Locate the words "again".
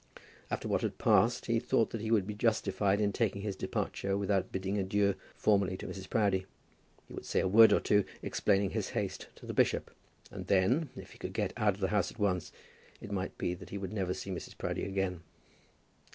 14.85-15.21